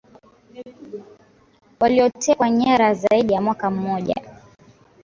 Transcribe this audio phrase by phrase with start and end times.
[1.79, 4.15] waliotekwa nyara zaidi ya mwaka mmoja